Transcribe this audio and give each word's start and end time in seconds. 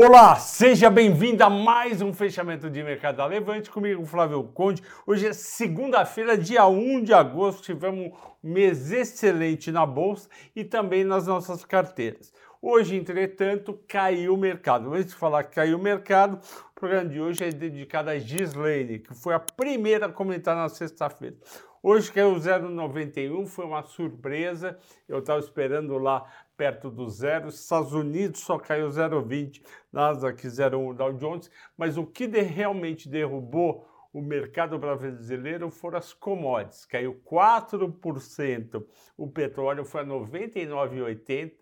Olá, 0.00 0.36
seja 0.36 0.88
bem-vindo 0.88 1.42
a 1.42 1.50
mais 1.50 2.00
um 2.00 2.12
fechamento 2.12 2.70
de 2.70 2.84
mercado 2.84 3.16
da 3.16 3.26
Levante 3.26 3.68
comigo, 3.68 4.06
Flávio 4.06 4.44
Conde. 4.44 4.80
Hoje 5.04 5.26
é 5.26 5.32
segunda-feira, 5.32 6.38
dia 6.38 6.64
1 6.68 7.02
de 7.02 7.12
agosto. 7.12 7.64
Tivemos 7.64 8.12
um 8.44 8.48
mês 8.48 8.92
excelente 8.92 9.72
na 9.72 9.84
bolsa 9.84 10.28
e 10.54 10.62
também 10.62 11.02
nas 11.02 11.26
nossas 11.26 11.64
carteiras. 11.64 12.32
Hoje, 12.62 12.94
entretanto, 12.94 13.76
caiu 13.88 14.34
o 14.34 14.36
mercado. 14.36 14.94
Antes 14.94 15.08
de 15.08 15.16
falar 15.16 15.42
que 15.42 15.56
caiu 15.56 15.76
o 15.76 15.82
mercado, 15.82 16.38
o 16.70 16.74
programa 16.78 17.08
de 17.08 17.20
hoje 17.20 17.44
é 17.44 17.50
dedicado 17.50 18.08
a 18.08 18.18
Gislaine, 18.20 19.00
que 19.00 19.12
foi 19.16 19.34
a 19.34 19.40
primeira 19.40 20.06
a 20.06 20.12
comentar 20.12 20.54
na 20.54 20.68
sexta-feira. 20.68 21.34
Hoje 21.82 22.12
caiu 22.12 22.34
0,91, 22.34 23.46
foi 23.46 23.64
uma 23.64 23.82
surpresa. 23.82 24.78
Eu 25.08 25.18
estava 25.18 25.40
esperando 25.40 25.98
lá 25.98 26.24
perto 26.58 26.90
do 26.90 27.08
zero. 27.08 27.48
Estados 27.48 27.94
Unidos 27.94 28.40
só 28.40 28.58
caiu 28.58 28.88
0,20, 28.88 29.62
Nasdaq 29.92 30.44
0,1, 30.46 30.94
Dow 30.94 31.12
Jones. 31.12 31.50
Mas 31.76 31.96
o 31.96 32.04
que 32.04 32.26
de, 32.26 32.42
realmente 32.42 33.08
derrubou 33.08 33.88
o 34.12 34.20
mercado 34.20 34.78
brasileiro 34.78 35.70
foram 35.70 35.98
as 35.98 36.12
commodities, 36.12 36.84
caiu 36.84 37.22
4%. 37.24 38.84
O 39.16 39.28
petróleo 39.28 39.84
foi 39.84 40.00
a 40.00 40.04
99,80 40.04 41.52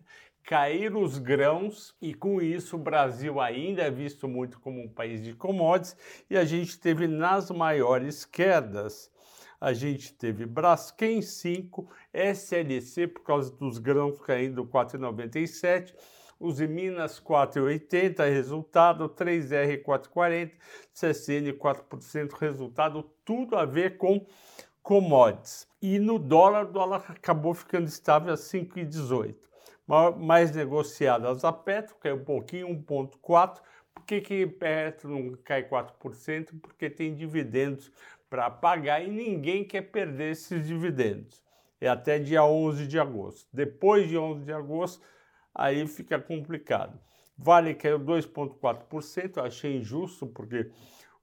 caíram 0.43 1.01
os 1.03 1.17
grãos 1.19 1.93
e 2.01 2.13
com 2.13 2.41
isso 2.41 2.77
o 2.77 2.79
Brasil 2.79 3.41
ainda 3.41 3.81
é 3.81 3.91
visto 3.91 4.29
muito 4.29 4.61
como 4.61 4.81
um 4.81 4.87
país 4.87 5.21
de 5.21 5.33
commodities 5.33 5.97
e 6.29 6.37
a 6.37 6.45
gente 6.45 6.79
teve 6.79 7.05
nas 7.05 7.51
maiores 7.51 8.23
quedas 8.23 9.11
a 9.59 9.73
gente 9.73 10.13
teve 10.13 10.45
Braskem 10.45 11.21
5, 11.21 11.89
SLC 12.13 13.07
por 13.07 13.23
causa 13.23 13.51
dos 13.51 13.79
grãos 13.79 14.19
caindo 14.19 14.65
4,97, 14.65 15.93
os 16.39 16.59
Minas 16.59 17.19
4,80, 17.19 18.19
resultado 18.29 19.09
3R 19.09 19.83
4,40, 19.83 20.51
CCN 20.93 21.53
4%, 21.53 22.33
resultado 22.33 23.03
tudo 23.25 23.55
a 23.55 23.65
ver 23.65 23.97
com 23.97 24.25
commodities. 24.83 25.67
E 25.81 25.97
no 25.97 26.19
dólar, 26.19 26.65
o 26.65 26.71
dólar 26.71 27.05
acabou 27.09 27.53
ficando 27.53 27.87
estável 27.87 28.33
a 28.33 28.37
5,18. 28.37 29.35
Mais 30.17 30.51
negociadas 30.51 31.43
a 31.43 31.51
Petro, 31.51 31.95
caiu 31.95 32.17
um 32.17 32.23
pouquinho, 32.23 32.67
1,4%. 32.69 33.59
Que, 34.07 34.21
que 34.21 34.47
Petro 34.47 35.09
não 35.09 35.35
cai 35.43 35.67
4%? 35.67 36.59
Porque 36.61 36.89
tem 36.89 37.13
dividendos 37.13 37.91
para 38.29 38.49
pagar 38.49 39.03
e 39.03 39.09
ninguém 39.09 39.65
quer 39.65 39.81
perder 39.81 40.31
esses 40.31 40.65
dividendos. 40.65 41.43
É 41.79 41.89
até 41.89 42.17
dia 42.17 42.43
11 42.43 42.87
de 42.87 42.97
agosto. 42.97 43.49
Depois 43.51 44.07
de 44.07 44.17
11 44.17 44.45
de 44.45 44.53
agosto, 44.53 45.05
aí 45.53 45.85
fica 45.87 46.17
complicado. 46.19 46.97
Vale 47.37 47.75
caiu 47.75 47.99
2,4%, 47.99 49.45
achei 49.45 49.75
injusto, 49.75 50.25
porque 50.25 50.71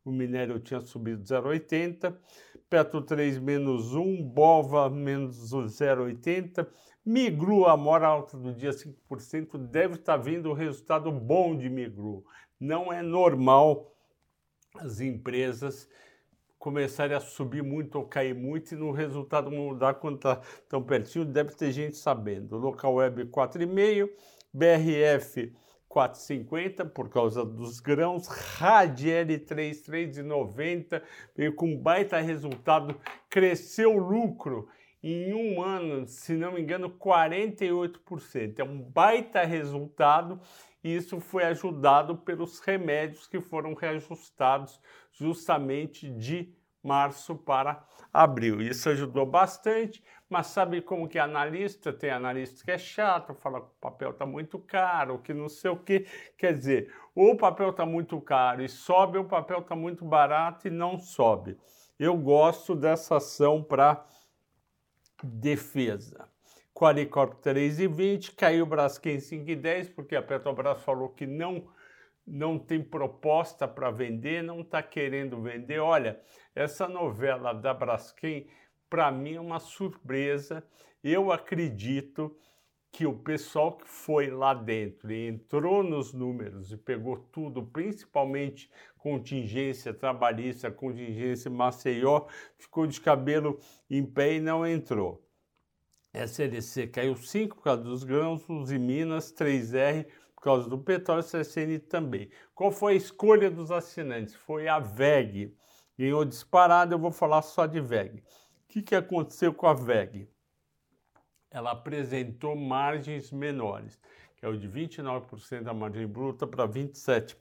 o 0.04 0.12
minério 0.12 0.60
tinha 0.60 0.80
subido 0.80 1.22
0,80%, 1.22 2.14
Petro 2.68 3.00
3 3.02 3.38
menos 3.38 3.94
1, 3.94 4.22
Bova 4.22 4.90
menos 4.90 5.52
0,80%, 5.52 6.66
Migru, 7.04 7.66
a 7.66 7.76
mora 7.76 8.06
alta 8.06 8.36
do 8.36 8.54
dia 8.54 8.70
5%, 8.70 9.58
deve 9.58 9.94
estar 9.94 10.16
vindo 10.16 10.50
o 10.50 10.54
resultado 10.54 11.12
bom 11.12 11.56
de 11.56 11.68
Migru. 11.68 12.24
Não 12.58 12.92
é 12.92 13.02
normal 13.02 13.94
as 14.76 15.00
empresas 15.00 15.88
começarem 16.58 17.14
a 17.14 17.20
subir 17.20 17.62
muito 17.62 17.96
ou 17.96 18.06
cair 18.06 18.34
muito 18.34 18.72
e 18.72 18.76
no 18.76 18.90
resultado 18.90 19.50
mudar 19.50 19.94
quando 19.94 20.16
está 20.16 20.40
tão 20.66 20.82
pertinho, 20.82 21.26
deve 21.26 21.54
ter 21.54 21.70
gente 21.72 21.96
sabendo. 21.96 22.56
Local 22.56 22.94
Web 22.94 23.26
4,5, 23.26 24.08
BRF 24.50 25.52
4,50 25.94 26.90
por 26.90 27.08
causa 27.08 27.44
dos 27.44 27.78
grãos, 27.78 28.26
Radiel 28.26 29.26
3,390, 29.46 31.00
veio 31.36 31.54
com 31.54 31.78
baita 31.78 32.18
resultado, 32.18 33.00
cresceu 33.30 33.94
o 33.94 33.98
lucro 33.98 34.68
em 35.00 35.32
um 35.34 35.62
ano, 35.62 36.08
se 36.08 36.32
não 36.32 36.52
me 36.52 36.62
engano, 36.62 36.90
48%. 36.90 38.58
É 38.58 38.64
um 38.64 38.80
baita 38.80 39.44
resultado 39.44 40.40
e 40.82 40.96
isso 40.96 41.20
foi 41.20 41.44
ajudado 41.44 42.16
pelos 42.16 42.58
remédios 42.58 43.26
que 43.26 43.40
foram 43.40 43.74
reajustados 43.74 44.80
justamente 45.12 46.10
de 46.10 46.52
março 46.84 47.34
para 47.34 47.82
abril. 48.12 48.60
Isso 48.60 48.88
ajudou 48.90 49.26
bastante, 49.26 50.04
mas 50.28 50.48
sabe 50.48 50.80
como 50.80 51.08
que 51.08 51.18
é 51.18 51.20
analista? 51.20 51.92
Tem 51.92 52.10
analista 52.10 52.64
que 52.64 52.70
é 52.70 52.78
chato, 52.78 53.34
fala 53.34 53.60
que 53.60 53.66
o 53.66 53.80
papel 53.80 54.10
está 54.10 54.26
muito 54.26 54.58
caro, 54.58 55.18
que 55.18 55.32
não 55.32 55.48
sei 55.48 55.70
o 55.70 55.76
que. 55.76 56.06
Quer 56.36 56.52
dizer, 56.56 56.94
ou 57.14 57.32
o 57.32 57.36
papel 57.36 57.70
está 57.70 57.84
muito 57.84 58.20
caro 58.20 58.62
e 58.62 58.68
sobe, 58.68 59.18
ou 59.18 59.24
o 59.24 59.28
papel 59.28 59.60
está 59.60 59.74
muito 59.74 60.04
barato 60.04 60.68
e 60.68 60.70
não 60.70 60.98
sobe. 60.98 61.58
Eu 61.98 62.16
gosto 62.16 62.74
dessa 62.74 63.16
ação 63.16 63.62
para 63.62 64.04
defesa. 65.22 66.28
Qualicorp 66.74 67.40
3,20, 67.40 68.34
caiu 68.34 68.64
o 68.64 68.66
Braskem 68.66 69.18
5,10, 69.18 69.94
porque 69.94 70.16
a 70.16 70.22
Petrobras 70.22 70.82
falou 70.82 71.08
que 71.08 71.24
não, 71.24 71.68
não 72.26 72.58
tem 72.58 72.82
proposta 72.82 73.68
para 73.68 73.90
vender, 73.90 74.42
não 74.42 74.60
está 74.60 74.82
querendo 74.82 75.40
vender. 75.40 75.78
Olha, 75.78 76.20
essa 76.54 76.88
novela 76.88 77.52
da 77.52 77.74
Braskem, 77.74 78.46
para 78.88 79.10
mim, 79.10 79.34
é 79.34 79.40
uma 79.40 79.60
surpresa. 79.60 80.64
Eu 81.02 81.30
acredito 81.30 82.36
que 82.90 83.06
o 83.06 83.12
pessoal 83.12 83.76
que 83.76 83.88
foi 83.88 84.30
lá 84.30 84.54
dentro 84.54 85.12
e 85.12 85.26
entrou 85.26 85.82
nos 85.82 86.12
números 86.12 86.70
e 86.70 86.76
pegou 86.76 87.16
tudo, 87.16 87.66
principalmente 87.66 88.70
contingência 88.96 89.92
trabalhista, 89.92 90.70
contingência 90.70 91.50
Maceió, 91.50 92.26
ficou 92.56 92.86
de 92.86 93.00
cabelo 93.00 93.58
em 93.90 94.06
pé 94.06 94.34
e 94.34 94.40
não 94.40 94.64
entrou. 94.64 95.28
SLC 96.14 96.86
caiu 96.86 97.16
5 97.16 97.56
por 97.56 97.64
causa 97.64 97.82
dos 97.82 98.04
grãos, 98.04 98.48
os 98.48 98.70
em 98.70 98.78
Minas 98.78 99.32
3R 99.32 100.06
por 100.06 100.23
causa 100.44 100.68
do 100.68 100.78
petróleo, 100.78 101.22
CSN 101.22 101.78
também. 101.88 102.30
Qual 102.54 102.70
foi 102.70 102.92
a 102.92 102.96
escolha 102.96 103.50
dos 103.50 103.70
assinantes? 103.70 104.34
Foi 104.34 104.68
a 104.68 104.78
VEG. 104.78 105.56
Ganhou 105.98 106.24
disparado, 106.24 106.94
eu 106.94 106.98
vou 106.98 107.10
falar 107.10 107.42
só 107.42 107.66
de 107.66 107.80
VEG. 107.80 108.18
O 108.18 108.22
que, 108.68 108.82
que 108.82 108.94
aconteceu 108.94 109.54
com 109.54 109.66
a 109.66 109.74
VEG? 109.74 110.28
ela 111.54 111.70
apresentou 111.70 112.56
margens 112.56 113.30
menores, 113.30 113.98
que 114.36 114.44
é 114.44 114.48
o 114.48 114.58
de 114.58 114.68
29% 114.68 115.62
da 115.62 115.72
margem 115.72 116.04
bruta 116.04 116.48
para 116.48 116.66
27%. 116.66 117.36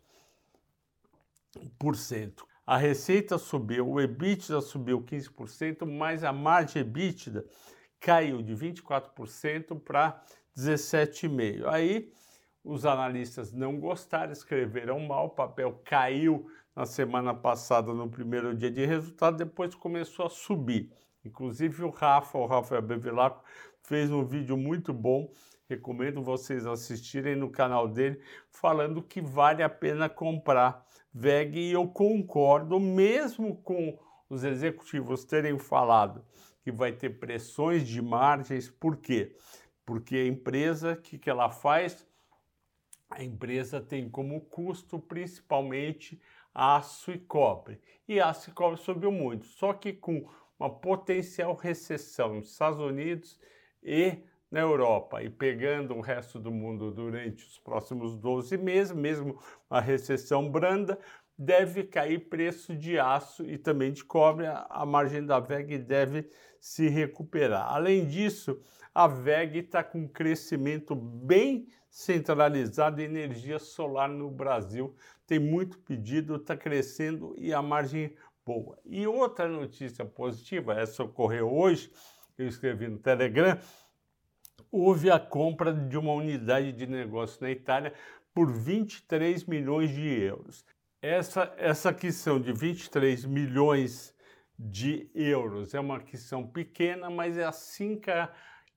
A 2.65 2.77
receita 2.77 3.39
subiu, 3.39 3.89
o 3.89 3.99
EBITDA 3.99 4.61
subiu 4.61 5.01
15%, 5.01 5.85
mas 5.87 6.23
a 6.23 6.31
margem 6.31 6.83
EBITDA 6.83 7.43
caiu 7.99 8.43
de 8.43 8.53
24% 8.53 9.79
para 9.81 10.23
17,5%. 10.55 11.65
Aí 11.65 12.13
os 12.63 12.85
analistas 12.85 13.51
não 13.51 13.79
gostaram, 13.79 14.31
escreveram 14.31 14.99
mal, 14.99 15.27
o 15.27 15.29
papel 15.29 15.81
caiu 15.83 16.47
na 16.75 16.85
semana 16.85 17.33
passada 17.33 17.93
no 17.93 18.09
primeiro 18.09 18.55
dia 18.55 18.71
de 18.71 18.85
resultado, 18.85 19.37
depois 19.37 19.75
começou 19.75 20.25
a 20.25 20.29
subir. 20.29 20.91
Inclusive 21.25 21.83
o 21.83 21.89
Rafa, 21.89 22.37
o 22.37 22.45
Rafael 22.45 22.81
Bevilacqua, 22.81 23.43
fez 23.81 24.11
um 24.11 24.23
vídeo 24.23 24.57
muito 24.57 24.93
bom, 24.93 25.29
recomendo 25.69 26.21
vocês 26.21 26.65
assistirem 26.65 27.35
no 27.35 27.49
canal 27.49 27.87
dele, 27.87 28.19
falando 28.49 29.01
que 29.01 29.21
vale 29.21 29.61
a 29.61 29.69
pena 29.69 30.09
comprar 30.09 30.85
VEG 31.13 31.59
e 31.59 31.71
eu 31.73 31.87
concordo, 31.87 32.79
mesmo 32.79 33.55
com 33.57 33.97
os 34.29 34.43
executivos 34.43 35.23
terem 35.25 35.59
falado 35.59 36.23
que 36.63 36.71
vai 36.71 36.93
ter 36.93 37.09
pressões 37.19 37.85
de 37.85 38.01
margens, 38.01 38.69
por 38.69 38.97
quê? 38.97 39.35
Porque 39.85 40.15
a 40.15 40.27
empresa, 40.27 40.93
o 40.93 41.01
que, 41.01 41.17
que 41.17 41.29
ela 41.29 41.49
faz? 41.49 42.07
A 43.15 43.23
empresa 43.23 43.79
tem 43.79 44.09
como 44.09 44.41
custo 44.41 44.97
principalmente 44.97 46.19
aço 46.53 47.11
e 47.11 47.19
cobre. 47.19 47.79
E 48.07 48.19
aço 48.19 48.49
e 48.49 48.53
cobre 48.53 48.79
subiu 48.79 49.11
muito, 49.11 49.45
só 49.45 49.71
que 49.71 49.93
com 49.93 50.27
uma 50.59 50.69
potencial 50.69 51.55
recessão 51.55 52.35
nos 52.35 52.51
Estados 52.51 52.79
Unidos 52.79 53.39
e 53.83 54.17
na 54.49 54.61
Europa 54.61 55.21
e 55.21 55.29
pegando 55.29 55.93
o 55.93 56.01
resto 56.01 56.39
do 56.39 56.51
mundo 56.51 56.91
durante 56.91 57.45
os 57.45 57.59
próximos 57.59 58.17
12 58.17 58.57
meses, 58.57 58.95
mesmo 58.95 59.39
uma 59.69 59.79
recessão 59.79 60.49
branda, 60.49 60.97
deve 61.37 61.83
cair 61.83 62.29
preço 62.29 62.75
de 62.75 62.97
aço 62.97 63.45
e 63.45 63.59
também 63.59 63.91
de 63.91 64.03
cobre, 64.03 64.47
a 64.47 64.85
margem 64.85 65.23
da 65.23 65.39
VEG 65.39 65.77
deve 65.77 66.29
se 66.59 66.87
recuperar. 66.87 67.73
Além 67.73 68.07
disso, 68.07 68.59
a 68.93 69.07
VEG 69.07 69.59
está 69.59 69.83
com 69.83 69.99
um 69.99 70.07
crescimento 70.07 70.93
bem 70.95 71.67
centralizado 71.89 73.01
em 73.01 73.05
energia 73.05 73.59
solar 73.59 74.09
no 74.09 74.29
Brasil. 74.29 74.95
Tem 75.25 75.39
muito 75.39 75.79
pedido, 75.79 76.35
está 76.35 76.55
crescendo 76.55 77.33
e 77.37 77.53
a 77.53 77.61
margem 77.61 78.15
boa. 78.45 78.77
E 78.85 79.07
outra 79.07 79.47
notícia 79.47 80.05
positiva, 80.05 80.73
essa 80.73 81.03
ocorreu 81.03 81.51
hoje, 81.51 81.91
eu 82.37 82.47
escrevi 82.47 82.87
no 82.87 82.99
Telegram, 82.99 83.57
houve 84.71 85.09
a 85.09 85.19
compra 85.19 85.73
de 85.73 85.97
uma 85.97 86.13
unidade 86.13 86.71
de 86.71 86.87
negócio 86.87 87.41
na 87.41 87.51
Itália 87.51 87.93
por 88.33 88.51
23 88.51 89.45
milhões 89.45 89.91
de 89.91 90.07
euros. 90.07 90.65
Essa, 91.01 91.53
essa 91.57 91.89
aquisição 91.89 92.39
de 92.39 92.51
23 92.53 93.25
milhões 93.25 94.15
de 94.57 95.09
euros 95.13 95.73
é 95.73 95.79
uma 95.79 95.97
aquisição 95.97 96.47
pequena, 96.47 97.09
mas 97.09 97.37
é 97.37 97.43
assim 97.43 97.99
que 97.99 98.09
a, 98.09 98.31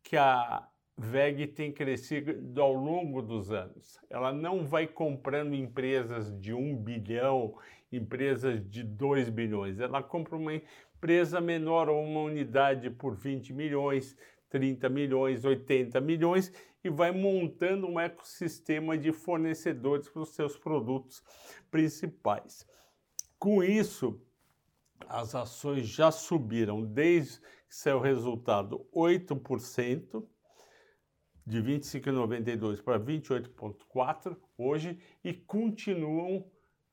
que 0.07 0.17
a 0.17 0.65
VEG 0.97 1.49
tem 1.49 1.73
crescido 1.73 2.63
ao 2.63 2.73
longo 2.73 3.21
dos 3.21 3.51
anos. 3.51 3.99
Ela 4.09 4.33
não 4.33 4.65
vai 4.65 4.87
comprando 4.87 5.53
empresas 5.53 6.33
de 6.41 6.55
1 6.55 6.77
bilhão, 6.77 7.59
empresas 7.91 8.65
de 8.71 8.85
2 8.85 9.29
bilhões. 9.31 9.81
Ela 9.81 10.05
compra 10.05 10.37
uma 10.37 10.55
empresa 10.55 11.41
menor 11.41 11.89
ou 11.89 12.01
uma 12.05 12.21
unidade 12.21 12.89
por 12.89 13.17
20 13.17 13.53
milhões, 13.53 14.17
30 14.49 14.89
milhões, 14.89 15.45
80 15.45 16.01
milhões 16.01 16.53
e 16.85 16.89
vai 16.89 17.11
montando 17.11 17.89
um 17.89 17.99
ecossistema 17.99 18.97
de 18.97 19.11
fornecedores 19.11 20.09
para 20.09 20.23
os 20.23 20.37
seus 20.37 20.57
produtos 20.57 21.21
principais. 21.69 22.65
Com 23.41 23.61
isso, 23.61 24.21
as 25.09 25.35
ações 25.35 25.89
já 25.89 26.13
subiram 26.13 26.85
desde 26.85 27.41
que 27.69 27.75
saiu 27.75 27.99
o 27.99 28.01
resultado 28.01 28.87
8%, 28.95 30.25
de 31.47 31.63
25,92 31.63 32.83
para 32.83 32.99
28,4 32.99 34.37
hoje 34.59 34.99
e 35.23 35.33
continuam 35.33 36.45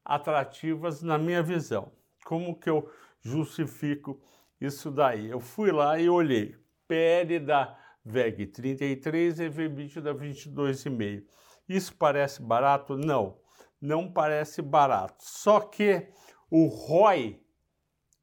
atrativas 0.06 1.02
na 1.02 1.18
minha 1.18 1.42
visão. 1.42 1.92
Como 2.24 2.58
que 2.60 2.70
eu 2.70 2.90
justifico 3.20 4.22
isso 4.62 4.92
daí? 4.92 5.30
Eu 5.30 5.40
fui 5.40 5.72
lá 5.72 6.00
e 6.00 6.08
olhei. 6.08 6.56
PL 6.88 7.40
da 7.40 7.78
VEG 8.06 8.46
33 8.46 9.40
e 9.40 9.50
VBIT 9.50 10.02
da 10.02 10.14
22,5. 10.14 11.24
Isso 11.68 11.96
parece 11.96 12.42
barato? 12.42 12.96
Não, 12.96 13.40
não 13.82 14.12
parece 14.12 14.62
barato. 14.62 15.16
Só 15.20 15.62
que 15.62 16.08
o 16.52 16.68
ROI, 16.68 17.42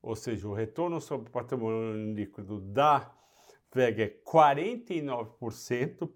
ou 0.02 0.16
seja, 0.16 0.48
o 0.48 0.54
retorno 0.54 1.00
sobre 1.00 1.28
o 1.28 1.32
patrimônio 1.32 2.14
líquido 2.14 2.60
da 2.60 3.12
VEG 3.72 4.02
é 4.02 4.08
49% 4.08 6.10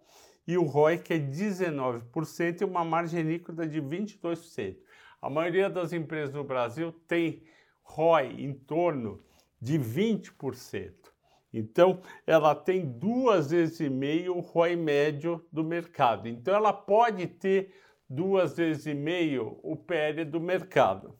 e 0.46 0.58
o 0.58 0.64
ROIC 0.64 1.14
é 1.14 1.18
19% 1.18 2.60
e 2.60 2.64
uma 2.64 2.84
margem 2.84 3.22
líquida 3.22 3.66
de 3.66 3.80
22%. 3.80 4.76
A 5.20 5.30
maioria 5.30 5.70
das 5.70 5.92
empresas 5.92 6.34
no 6.34 6.44
Brasil 6.44 6.92
tem 7.06 7.42
ROI 7.82 8.34
em 8.38 8.52
torno 8.52 9.22
de 9.60 9.78
20%. 9.78 10.92
Então, 11.52 12.00
ela 12.26 12.54
tem 12.54 12.84
duas 12.84 13.50
vezes 13.50 13.80
e 13.80 13.88
meio 13.88 14.36
o 14.36 14.40
ROI 14.40 14.76
médio 14.76 15.44
do 15.52 15.62
mercado. 15.62 16.28
Então, 16.28 16.54
ela 16.54 16.72
pode 16.72 17.26
ter 17.26 17.72
duas 18.08 18.56
vezes 18.56 18.86
e 18.86 18.94
meio 18.94 19.58
o 19.62 19.76
PL 19.76 20.24
do 20.24 20.40
mercado. 20.40 21.16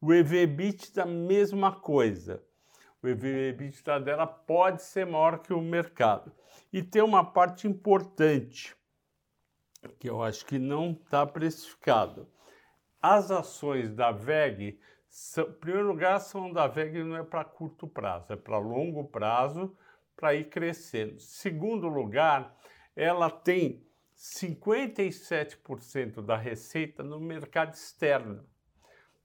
O 0.00 0.12
EV/EBITDA, 0.12 0.94
da 0.94 1.06
mesma 1.06 1.72
coisa 1.72 2.42
o 3.02 3.08
EBITDA 3.08 4.00
dela 4.00 4.26
pode 4.26 4.82
ser 4.82 5.06
maior 5.06 5.38
que 5.38 5.52
o 5.52 5.60
mercado. 5.60 6.32
E 6.72 6.82
tem 6.82 7.02
uma 7.02 7.22
parte 7.24 7.68
importante 7.68 8.76
que 9.98 10.08
eu 10.10 10.22
acho 10.22 10.44
que 10.44 10.58
não 10.58 10.90
está 10.90 11.24
precificado. 11.24 12.28
As 13.00 13.30
ações 13.30 13.94
da 13.94 14.10
VEG, 14.10 14.80
são, 15.08 15.44
em 15.44 15.52
primeiro 15.52 15.86
lugar, 15.86 16.18
são 16.18 16.52
da 16.52 16.66
VEG 16.66 17.04
não 17.04 17.16
é 17.16 17.22
para 17.22 17.44
curto 17.44 17.86
prazo, 17.86 18.32
é 18.32 18.36
para 18.36 18.58
longo 18.58 19.04
prazo, 19.04 19.72
para 20.16 20.34
ir 20.34 20.48
crescendo. 20.48 21.20
Segundo 21.20 21.86
lugar, 21.86 22.56
ela 22.96 23.30
tem 23.30 23.86
57% 24.16 26.20
da 26.20 26.36
receita 26.36 27.04
no 27.04 27.20
mercado 27.20 27.74
externo. 27.74 28.44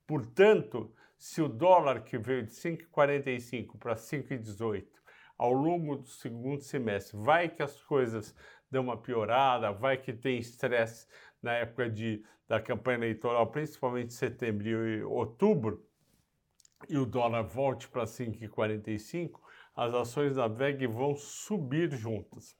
Portanto, 0.05 0.93
se 1.17 1.41
o 1.41 1.47
dólar 1.47 2.03
que 2.03 2.17
veio 2.17 2.45
de 2.45 2.51
5,45 2.51 3.77
para 3.77 3.95
5,18 3.95 4.85
ao 5.37 5.51
longo 5.51 5.97
do 5.97 6.07
segundo 6.07 6.61
semestre, 6.61 7.17
vai 7.17 7.49
que 7.49 7.63
as 7.63 7.81
coisas 7.81 8.35
dão 8.69 8.83
uma 8.83 8.97
piorada, 8.97 9.71
vai 9.71 9.97
que 9.97 10.13
tem 10.13 10.37
estresse 10.37 11.07
na 11.41 11.53
época 11.53 11.89
de, 11.89 12.23
da 12.47 12.61
campanha 12.61 12.97
eleitoral, 12.97 13.47
principalmente 13.47 14.13
setembro 14.13 14.67
e 14.67 15.03
outubro, 15.03 15.85
e 16.89 16.97
o 16.97 17.05
dólar 17.05 17.43
volte 17.43 17.87
para 17.87 18.03
5,45, 18.03 19.39
as 19.75 19.93
ações 19.93 20.35
da 20.35 20.47
VEG 20.47 20.87
vão 20.87 21.15
subir 21.15 21.91
juntas. 21.91 22.57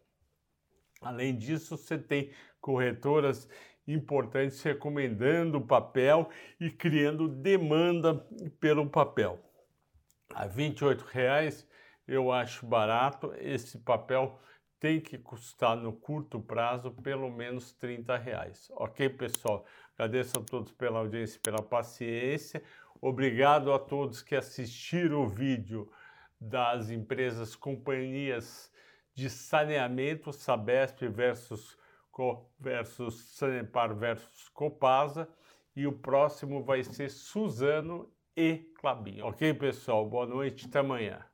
Além 1.02 1.38
disso, 1.38 1.78
você 1.78 1.98
tem 1.98 2.32
corretoras 2.62 3.50
importantes 3.88 4.62
recomendando 4.62 5.58
o 5.58 5.66
papel 5.66 6.30
e 6.60 6.70
criando 6.70 7.28
demanda 7.28 8.16
pelo 8.60 8.90
papel. 8.90 9.40
A 10.34 10.46
R$ 10.46 10.74
reais 11.12 11.68
eu 12.08 12.32
acho 12.32 12.66
barato, 12.66 13.34
esse 13.38 13.78
papel 13.78 14.40
tem 14.80 15.00
que 15.00 15.18
custar 15.18 15.78
no 15.78 15.94
curto 15.94 16.42
prazo 16.42 16.92
pelo 16.92 17.32
menos 17.32 17.76
R$ 17.82 18.04
reais. 18.22 18.70
Ok, 18.72 19.10
pessoal? 19.10 19.66
Agradeço 19.98 20.40
a 20.40 20.44
todos 20.44 20.72
pela 20.74 21.00
audiência, 21.00 21.40
pela 21.42 21.62
paciência. 21.62 22.62
Obrigado 23.00 23.72
a 23.72 23.80
todos 23.80 24.22
que 24.22 24.36
assistiram 24.36 25.24
o 25.24 25.30
vídeo 25.30 25.90
das 26.40 26.90
empresas, 26.90 27.56
companhias 27.56 28.72
de 29.16 29.30
saneamento, 29.30 30.34
Sabesp 30.34 31.08
versus 31.08 31.78
versus 32.60 33.16
Sanepar 33.36 33.96
versus 33.96 34.50
Copasa 34.50 35.28
e 35.76 35.88
o 35.88 35.92
próximo 35.92 36.64
vai 36.64 36.84
ser 36.84 37.10
Suzano 37.10 38.12
e 38.36 38.58
Clabin. 38.80 39.22
Ok, 39.22 39.54
pessoal? 39.56 40.08
Boa 40.08 40.26
noite, 40.26 40.68
até 40.68 40.80
amanhã. 40.80 41.33